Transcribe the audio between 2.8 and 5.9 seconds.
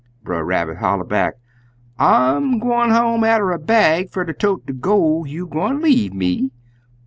home atter a bag fer ter tote de gol' you gwine